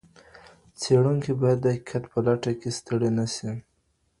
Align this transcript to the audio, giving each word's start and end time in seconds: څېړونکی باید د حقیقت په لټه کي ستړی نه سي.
څېړونکی 0.79 1.31
باید 1.41 1.59
د 1.61 1.65
حقیقت 1.73 2.03
په 2.11 2.19
لټه 2.25 2.51
کي 2.59 2.69
ستړی 2.79 3.09
نه 3.17 3.25
سي. 3.33 3.49